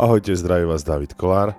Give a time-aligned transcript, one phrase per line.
[0.00, 1.52] Ahojte, zdraví vás David Kolár.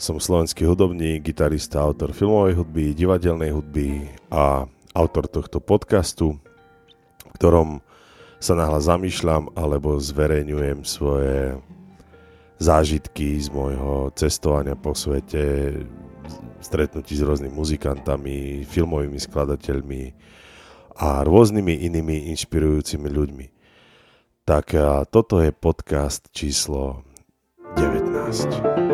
[0.00, 4.64] Som slovenský hudobník, gitarista, autor filmovej hudby, divadelnej hudby a
[4.96, 6.40] autor tohto podcastu,
[7.28, 7.84] v ktorom
[8.40, 11.60] sa nahlas zamýšľam alebo zverejňujem svoje
[12.56, 15.76] zážitky z môjho cestovania po svete,
[16.64, 20.02] stretnutí s rôznymi muzikantami, filmovými skladateľmi
[21.04, 23.46] a rôznymi inými inšpirujúcimi ľuďmi.
[24.48, 24.72] Tak
[25.12, 27.04] toto je podcast číslo
[27.76, 28.92] 19.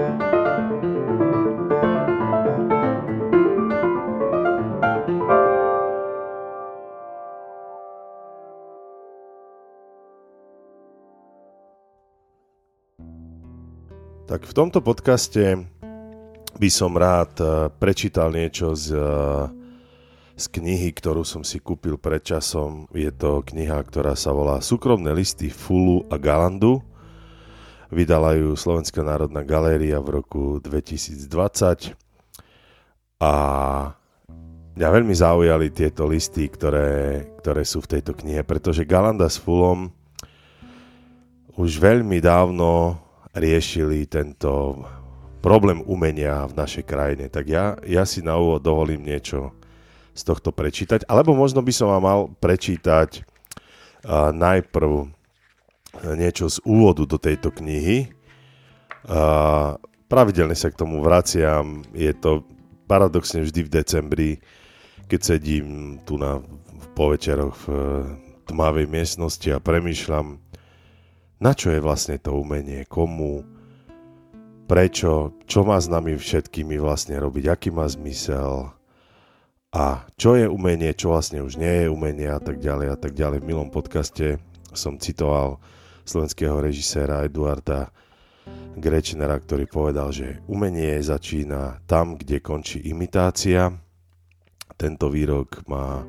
[14.28, 15.65] Tak v tomto podcaste
[16.60, 19.48] by som rád eh, prečítal niečo z, eh,
[20.37, 22.84] z knihy, ktorú som si kúpil pred časom.
[22.92, 26.85] Je to kniha, ktorá sa volá Súkromné listy Fulu a Galandu.
[27.89, 31.97] Vydala ju Slovenská národná galéria v roku 2020
[33.19, 33.33] a
[34.77, 39.89] mňa veľmi zaujali tieto listy, ktoré, ktoré sú v tejto knihe, pretože Galanda s Fulom
[41.57, 43.01] už veľmi dávno
[43.35, 44.85] riešili tento
[45.41, 47.27] problém umenia v našej krajine.
[47.33, 49.51] Tak ja, ja si na úvod dovolím niečo
[50.13, 53.23] z tohto prečítať, alebo možno by som vám mal prečítať
[54.05, 55.18] uh, najprv
[56.15, 58.13] niečo z úvodu do tejto knihy.
[59.09, 59.79] Uh,
[60.10, 62.45] pravidelne sa k tomu vraciam, je to
[62.88, 64.31] paradoxne vždy v decembri,
[65.09, 66.41] keď sedím tu na
[66.78, 67.66] v povečeroch v
[68.49, 70.41] tmavej miestnosti a premýšľam,
[71.38, 73.44] na čo je vlastne to umenie, komu,
[74.66, 78.72] prečo, čo má s nami všetkými vlastne robiť, aký má zmysel
[79.69, 83.12] a čo je umenie, čo vlastne už nie je umenie a tak ďalej a tak
[83.12, 83.44] ďalej.
[83.44, 84.41] V milom podcaste
[84.72, 85.60] som citoval
[86.09, 87.92] slovenského režiséra Eduarda
[88.80, 93.69] Grečnera, ktorý povedal, že umenie začína tam, kde končí imitácia.
[94.80, 96.00] Tento výrok má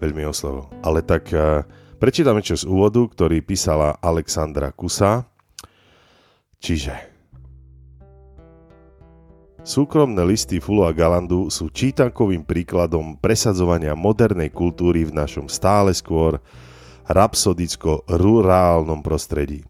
[0.00, 0.72] veľmi oslovo.
[0.80, 1.60] Ale tak uh,
[1.96, 5.24] Prečítame čo z úvodu, ktorý písala Alexandra Kusa.
[6.60, 6.92] Čiže
[9.66, 16.38] Súkromné listy Fulu a Galandu sú čítankovým príkladom presadzovania modernej kultúry v našom stále skôr
[17.06, 19.66] rapsodicko-rurálnom prostredí.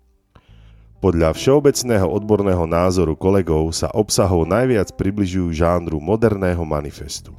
[0.96, 7.36] Podľa všeobecného odborného názoru kolegov sa obsahov najviac približujú žánru moderného manifestu.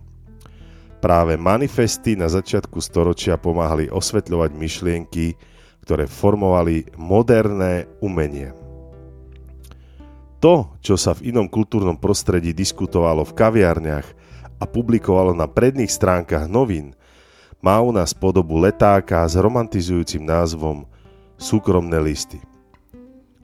[0.97, 5.37] Práve manifesty na začiatku storočia pomáhali osvetľovať myšlienky,
[5.85, 8.53] ktoré formovali moderné umenie.
[10.41, 14.07] To, čo sa v inom kultúrnom prostredí diskutovalo v kaviarniach
[14.57, 16.96] a publikovalo na predných stránkach novín,
[17.61, 20.85] má u nás podobu letáka s romantizujúcim názvom
[21.37, 22.41] Súkromné listy.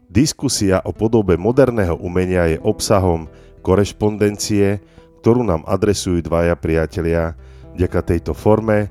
[0.10, 3.30] Diskusia o podobe moderného umenia je obsahom
[3.66, 4.82] korešpondencie,
[5.22, 7.38] ktorú nám adresujú dvaja priatelia,
[7.74, 8.90] vďaka tejto forme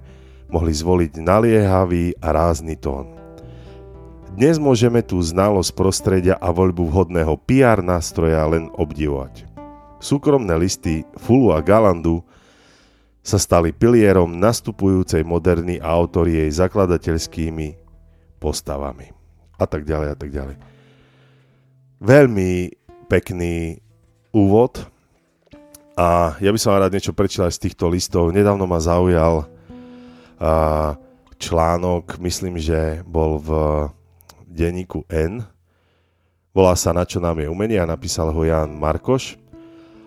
[0.50, 3.10] mohli zvoliť naliehavý a rázny tón.
[4.32, 9.44] Dnes môžeme tú znalosť prostredia a voľbu vhodného PR nástroja len obdivovať.
[10.00, 12.24] Súkromné listy Fulu a Galandu
[13.22, 17.78] sa stali pilierom nastupujúcej moderny a autory jej zakladateľskými
[18.42, 19.14] postavami.
[19.56, 20.56] A tak ďalej a tak ďalej.
[22.02, 22.74] Veľmi
[23.06, 23.78] pekný
[24.34, 24.90] úvod,
[25.92, 28.32] a ja by som rád niečo prečítal z týchto listov.
[28.32, 29.44] Nedávno ma zaujal
[31.36, 33.50] článok, myslím, že bol v
[34.48, 35.44] denníku N.
[36.56, 39.36] Volá sa Na čo nám je umenie a napísal ho Jan Markoš.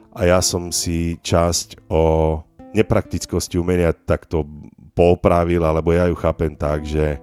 [0.10, 2.42] A ja som si časť o
[2.76, 4.44] nepraktickosti umenia takto
[4.92, 7.20] popravil, alebo ja ju chápem tak, že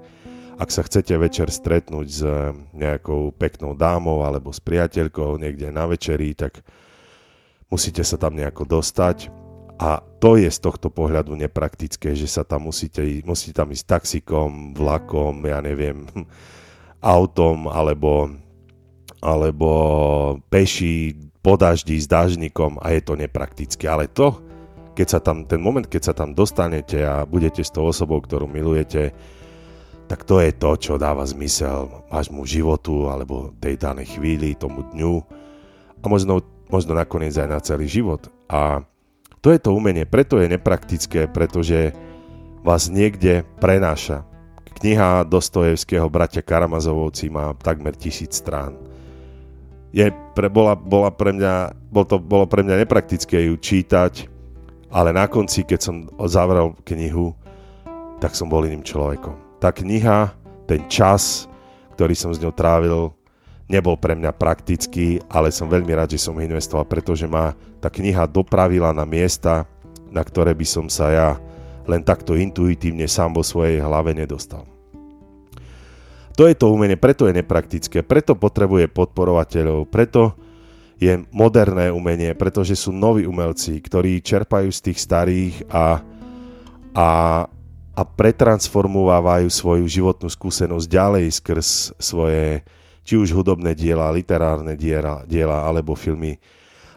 [0.56, 2.22] ak sa chcete večer stretnúť s
[2.72, 6.62] nejakou peknou dámou alebo s priateľkou niekde na večeri, tak
[7.72, 9.32] musíte sa tam nejako dostať
[9.82, 14.76] a to je z tohto pohľadu nepraktické, že sa tam musíte, musíte tam ísť taxikom,
[14.76, 16.06] vlakom, ja neviem,
[17.02, 18.30] autom alebo,
[19.18, 19.70] alebo
[20.46, 23.90] peši po daždi s dážnikom a je to nepraktické.
[23.90, 24.38] Ale to,
[24.92, 28.44] keď sa tam, ten moment, keď sa tam dostanete a budete s tou osobou, ktorú
[28.44, 29.12] milujete,
[30.06, 35.14] tak to je to, čo dáva zmysel vášmu životu alebo tej danej chvíli, tomu dňu.
[36.02, 38.32] A možno možno nakoniec aj na celý život.
[38.48, 38.80] A
[39.44, 41.92] to je to umenie, preto je nepraktické, pretože
[42.64, 44.24] vás niekde prenáša.
[44.80, 48.80] Kniha Dostojevského bratia Karamazovovci má takmer tisíc strán.
[49.92, 54.31] Je pre, bola, bola pre mňa, bol to, bolo pre mňa nepraktické ju čítať,
[54.92, 55.96] ale na konci, keď som
[56.28, 57.32] zavrel knihu,
[58.20, 59.34] tak som bol iným človekom.
[59.56, 60.30] Tá kniha,
[60.68, 61.48] ten čas,
[61.96, 63.10] ktorý som s ňou trávil,
[63.72, 68.28] nebol pre mňa praktický, ale som veľmi rád, že som investoval, pretože ma tá kniha
[68.28, 69.64] dopravila na miesta,
[70.12, 71.28] na ktoré by som sa ja
[71.88, 74.68] len takto intuitívne sám vo svojej hlave nedostal.
[76.36, 80.36] To je to umenie, preto je nepraktické, preto potrebuje podporovateľov, preto
[81.02, 85.98] je moderné umenie, pretože sú noví umelci, ktorí čerpajú z tých starých a,
[86.94, 87.08] a,
[87.90, 91.68] a pretransformovávajú svoju životnú skúsenosť ďalej skrz
[91.98, 92.62] svoje
[93.02, 96.38] či už hudobné diela, literárne diela, diela alebo filmy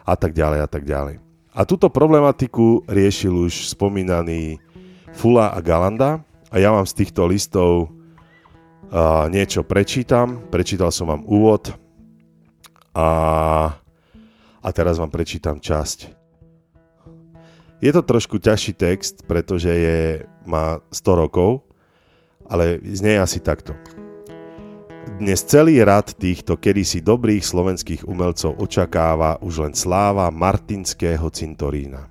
[0.06, 1.18] a tak ďalej a tak ďalej.
[1.50, 4.62] A túto problematiku riešil už spomínaný
[5.18, 10.46] Fula a Galanda a ja vám z týchto listov uh, niečo prečítam.
[10.46, 11.74] Prečítal som vám úvod
[12.94, 13.08] a,
[14.66, 16.10] a teraz vám prečítam časť.
[17.78, 20.00] Je to trošku ťažší text, pretože je,
[20.42, 21.62] má 100 rokov,
[22.50, 23.78] ale znie asi takto.
[25.22, 32.10] Dnes celý rad týchto kedysi dobrých slovenských umelcov očakáva už len sláva Martinského cintorína.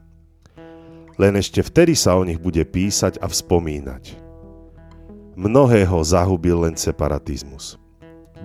[1.19, 4.15] Len ešte vtedy sa o nich bude písať a vzpomínať.
[5.35, 7.75] Mnohého zahubil len separatizmus.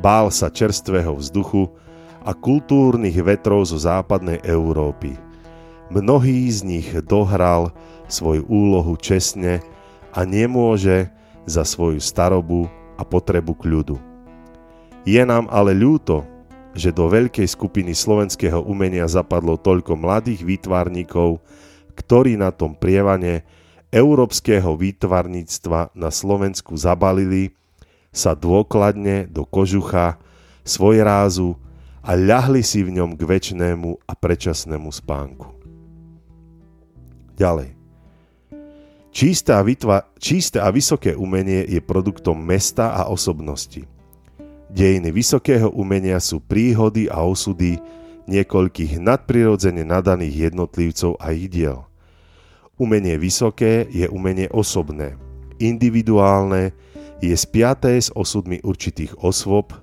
[0.03, 1.71] Bál sa čerstvého vzduchu
[2.25, 5.17] a kultúrnych vetrov zo západnej Európy.
[5.91, 7.75] Mnohý z nich dohral
[8.07, 9.65] svoju úlohu čestne
[10.15, 11.11] a nemôže
[11.49, 14.11] za svoju starobu a potrebu kľudu
[15.05, 16.25] je nám ale ľúto,
[16.77, 21.41] že do veľkej skupiny slovenského umenia zapadlo toľko mladých výtvarníkov,
[21.97, 23.43] ktorí na tom prievane
[23.91, 27.51] európskeho výtvarníctva na Slovensku zabalili
[28.15, 30.21] sa dôkladne do kožucha
[30.63, 31.59] svoj rázu
[32.01, 35.49] a ľahli si v ňom k väčšnému a predčasnému spánku.
[37.37, 37.77] Ďalej.
[39.11, 43.85] Čisté a, vytva- čisté a vysoké umenie je produktom mesta a osobnosti–
[44.71, 47.83] Dejiny vysokého umenia sú príhody a osudy
[48.31, 51.83] niekoľkých nadprirodzene nadaných jednotlivcov a ich diel.
[52.79, 55.19] Umenie vysoké je umenie osobné,
[55.59, 56.71] individuálne,
[57.19, 59.75] je spiaté s osudmi určitých osôb,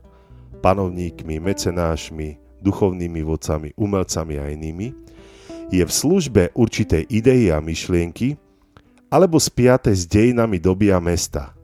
[0.60, 4.94] panovníkmi, mecenášmi, duchovnými vodcami, umelcami a inými,
[5.68, 8.40] je v službe určitej idei a myšlienky,
[9.12, 11.52] alebo spiaté s dejinami doby a mesta–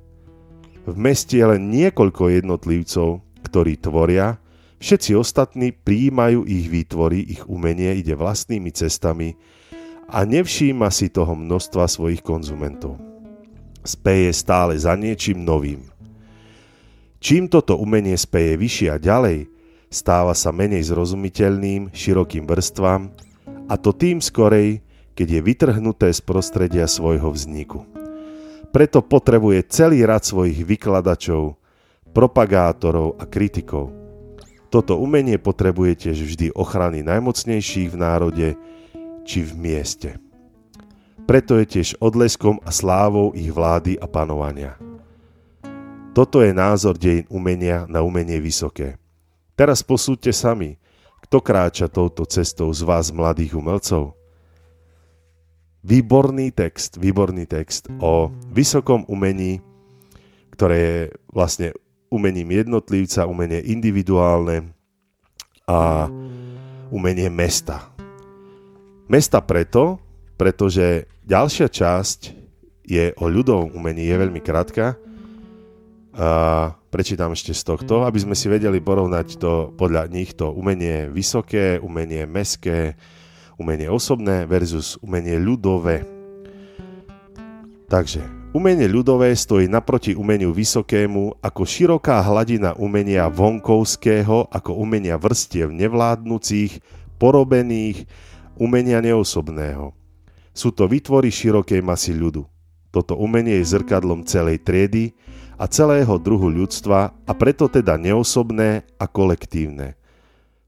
[0.83, 4.35] v meste je len niekoľko jednotlivcov, ktorí tvoria,
[4.83, 9.39] všetci ostatní príjmajú ich výtvory, ich umenie ide vlastnými cestami
[10.11, 12.99] a nevšíma si toho množstva svojich konzumentov.
[13.87, 15.87] Speje stále za niečím novým.
[17.23, 19.47] Čím toto umenie speje vyššie a ďalej,
[19.87, 23.15] stáva sa menej zrozumiteľným širokým vrstvám
[23.71, 24.83] a to tým skorej,
[25.15, 27.87] keď je vytrhnuté z prostredia svojho vzniku.
[28.75, 31.55] Preto potrebuje celý rad svojich vykladačov,
[32.11, 33.95] propagátorov a kritikov.
[34.67, 38.47] Toto umenie potrebuje tiež vždy ochrany najmocnejších v národe
[39.23, 40.19] či v mieste.
[41.23, 44.75] Preto je tiež odleskom a slávou ich vlády a panovania.
[46.13, 49.01] Toto je názor dejín umenia na umenie vysoké.
[49.57, 50.77] Teraz posúďte sami,
[51.25, 54.13] kto kráča touto cestou z vás mladých umelcov
[55.83, 59.59] výborný text, výborný text o vysokom umení,
[60.55, 61.67] ktoré je vlastne
[62.07, 64.71] umením jednotlivca, umenie individuálne
[65.67, 66.07] a
[66.87, 67.91] umenie mesta.
[69.11, 69.99] Mesta preto,
[70.39, 72.19] pretože ďalšia časť
[72.87, 74.95] je o ľudovom umení, je veľmi krátka.
[76.13, 81.09] A prečítam ešte z tohto, aby sme si vedeli porovnať to podľa nich to umenie
[81.09, 82.93] vysoké, umenie meské,
[83.57, 86.05] umenie osobné versus umenie ľudové.
[87.89, 88.21] Takže,
[88.53, 96.77] umenie ľudové stojí naproti umeniu vysokému ako široká hladina umenia vonkovského, ako umenia vrstiev nevládnúcich,
[97.17, 98.05] porobených,
[98.61, 99.97] umenia neosobného.
[100.53, 102.45] Sú to vytvory širokej masy ľudu.
[102.93, 105.17] Toto umenie je zrkadlom celej triedy
[105.57, 109.95] a celého druhu ľudstva a preto teda neosobné a kolektívne.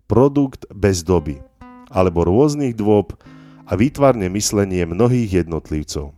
[0.06, 1.42] Produkt bez doby
[1.90, 3.18] alebo rôznych dôb
[3.66, 6.14] a výtvarne myslenie mnohých jednotlivcov.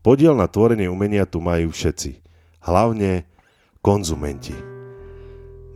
[0.00, 2.24] Podiel na tvorenie umenia tu majú všetci,
[2.64, 3.28] hlavne
[3.84, 4.56] konzumenti.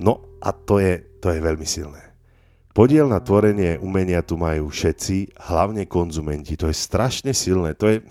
[0.01, 2.15] No a to je, to je veľmi silné.
[2.75, 6.59] Podiel na tvorenie umenia tu majú všetci, hlavne konzumenti.
[6.59, 7.79] To je strašne silné.
[7.79, 8.03] To je,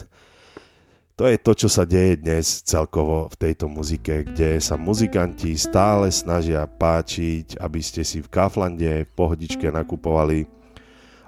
[1.13, 6.09] to je to, čo sa deje dnes celkovo v tejto muzike, kde sa muzikanti stále
[6.09, 10.63] snažia páčiť, aby ste si v Kaflande v pohodičke nakupovali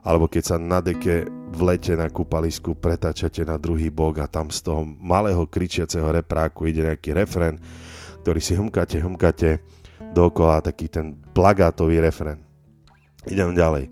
[0.05, 4.53] alebo keď sa na deke v lete na kúpalisku pretáčate na druhý bok a tam
[4.53, 7.57] z toho malého kričiaceho repráku ide nejaký refren,
[8.21, 9.65] ktorý si humkáte, humkáte
[10.13, 12.37] dookola taký ten plagátový refren.
[13.25, 13.89] Idem ďalej.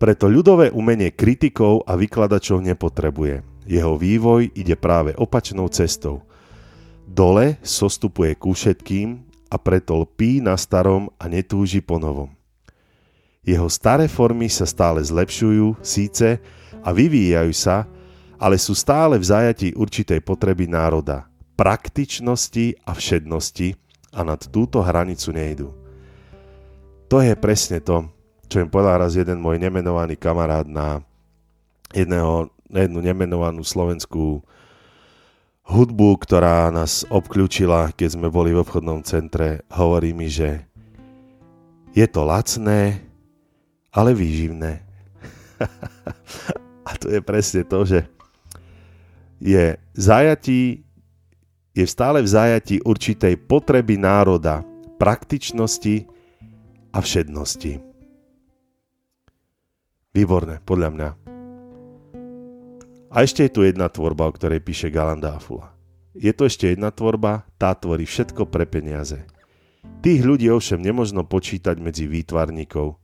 [0.00, 3.49] Preto ľudové umenie kritikov a vykladačov nepotrebuje.
[3.70, 6.26] Jeho vývoj ide práve opačnou cestou.
[7.06, 12.34] Dole sostupuje ku všetkým a preto lpí na starom a netúži po novom.
[13.46, 16.42] Jeho staré formy sa stále zlepšujú, síce,
[16.80, 17.84] a vyvíjajú sa,
[18.40, 23.76] ale sú stále v zajatí určitej potreby národa, praktičnosti a všednosti
[24.16, 25.68] a nad túto hranicu nejdu.
[27.12, 28.08] To je presne to,
[28.48, 31.04] čo im povedal raz jeden môj nemenovaný kamarát na,
[31.92, 34.46] jedného, jednu nemenovanú slovenskú
[35.66, 39.62] hudbu, ktorá nás obklúčila, keď sme boli v obchodnom centre.
[39.70, 40.66] Hovorí mi, že
[41.94, 43.02] je to lacné,
[43.90, 44.82] ale výživné.
[46.88, 48.00] a to je presne to, že
[49.40, 50.82] je zajatí,
[51.74, 54.66] je stále v zajatí určitej potreby národa,
[55.00, 56.06] praktičnosti
[56.92, 57.80] a všednosti.
[60.10, 61.29] Výborné, podľa mňa.
[63.10, 65.74] A ešte je tu jedna tvorba, o ktorej píše Galanda Afula.
[66.14, 69.26] Je to ešte jedna tvorba, tá tvorí všetko pre peniaze.
[69.98, 73.02] Tých ľudí ovšem nemožno počítať medzi výtvarníkov,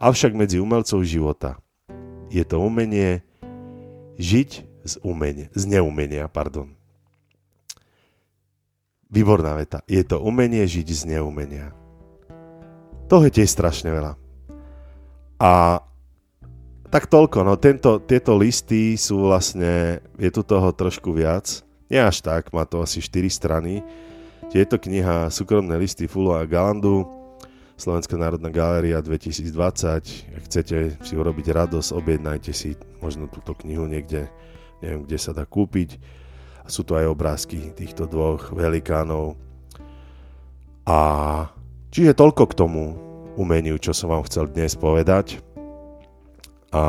[0.00, 1.60] avšak medzi umelcov života.
[2.32, 3.20] Je to umenie
[4.16, 4.50] žiť
[4.88, 6.32] z, umenia, z neumenia.
[6.32, 6.72] Pardon.
[9.12, 9.84] Výborná veta.
[9.84, 11.76] Je to umenie žiť z neumenia.
[13.12, 14.18] To je tiež strašne veľa.
[15.36, 15.84] A
[16.90, 21.62] tak toľko, no tento, tieto listy sú vlastne, je tu toho trošku viac.
[21.86, 23.82] Nie až tak, má to asi 4 strany.
[24.50, 27.06] Je to kniha Súkromné listy Fulo a Galandu,
[27.76, 30.32] Slovenská národná galéria 2020.
[30.32, 32.72] Ak chcete si urobiť radosť, objednajte si
[33.04, 34.32] možno túto knihu niekde
[34.80, 36.00] neviem, kde sa dá kúpiť.
[36.66, 39.36] Sú tu aj obrázky týchto dvoch velikánov.
[40.88, 40.98] A
[41.92, 42.82] čiže toľko k tomu
[43.36, 45.45] umeniu, čo som vám chcel dnes povedať.
[46.76, 46.82] A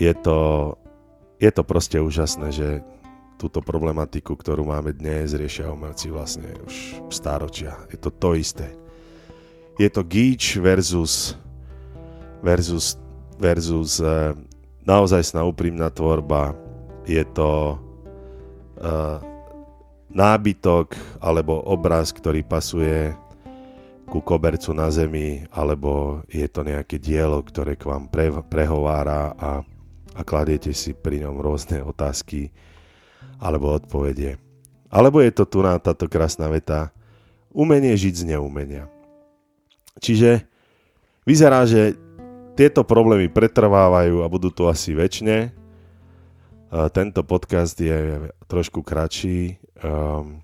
[0.00, 0.72] je to,
[1.36, 2.68] je to proste úžasné, že
[3.36, 7.76] túto problematiku, ktorú máme dnes, riešia umelci vlastne už stáročia.
[7.92, 8.72] Je to to isté.
[9.76, 11.36] Je to gíč versus
[12.40, 12.96] versus
[13.36, 14.32] versus eh,
[14.86, 16.54] naozaj úprimná tvorba,
[17.04, 17.76] je to
[18.80, 19.20] uh,
[20.08, 23.12] nábytok alebo obraz, ktorý pasuje
[24.14, 29.66] ku kobercu na zemi, alebo je to nejaké dielo, ktoré k vám pre, prehovára a,
[30.14, 32.54] a kladiete si pri ňom rôzne otázky
[33.42, 34.38] alebo odpovede.
[34.86, 36.94] Alebo je to tu na táto krásna veta
[37.50, 38.86] umenie žiť z neumenia.
[39.98, 40.46] Čiže
[41.26, 41.98] vyzerá, že
[42.54, 45.50] tieto problémy pretrvávajú a budú tu asi väčšine.
[46.94, 49.58] Tento podcast je trošku kratší.
[49.82, 50.38] Um,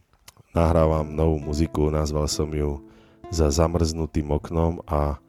[0.50, 2.82] nahrávam novú muziku, nazval som ju
[3.30, 5.22] za zamrznutým oknom a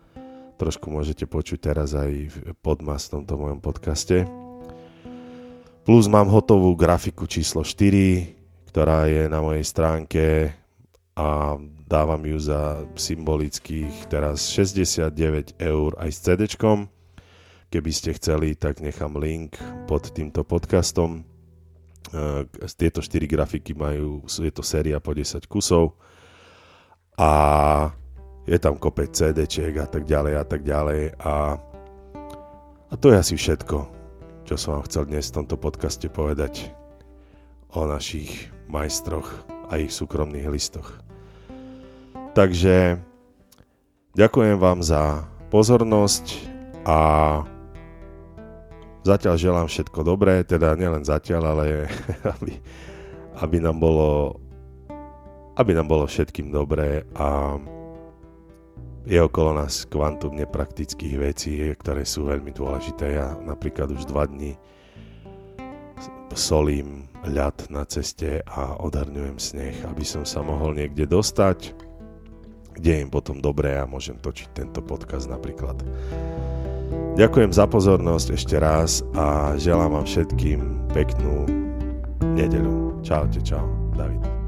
[0.58, 2.34] trošku môžete počuť teraz aj
[2.66, 4.26] podmas v tomto mojom podcaste.
[5.82, 10.54] Plus mám hotovú grafiku číslo 4, ktorá je na mojej stránke
[11.18, 11.58] a
[11.90, 16.46] dávam ju za symbolických teraz 69 eur aj s CD.
[17.72, 19.58] Keby ste chceli, tak nechám link
[19.90, 21.26] pod týmto podcastom.
[22.78, 25.98] Tieto 4 grafiky majú, je to séria po 10 kusov
[27.18, 27.30] a
[28.48, 29.46] je tam kopec CD
[29.80, 31.34] a tak ďalej a tak ďalej a,
[32.92, 33.78] a to je asi všetko,
[34.48, 36.72] čo som vám chcel dnes v tomto podcaste povedať
[37.72, 39.28] o našich majstroch
[39.72, 41.00] a ich súkromných listoch.
[42.36, 43.00] Takže
[44.16, 46.26] ďakujem vám za pozornosť
[46.88, 47.00] a
[49.04, 51.88] zatiaľ želám všetko dobré, teda nielen zatiaľ, ale
[52.40, 52.54] aby,
[53.40, 54.40] aby nám bolo
[55.58, 57.60] aby nám bolo všetkým dobré a
[59.02, 63.18] je okolo nás kvantum nepraktických vecí, ktoré sú veľmi dôležité.
[63.18, 64.54] Ja napríklad už dva dní
[66.32, 71.92] solím ľad na ceste a odhrňujem sneh, aby som sa mohol niekde dostať
[72.82, 75.78] kde im potom dobré a môžem točiť tento podcast napríklad.
[77.20, 80.60] Ďakujem za pozornosť ešte raz a želám vám všetkým
[80.96, 81.48] peknú
[82.36, 82.96] nedelu.
[83.04, 84.41] Čaute, čau, David.